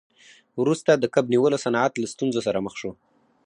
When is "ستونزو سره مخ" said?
2.13-2.73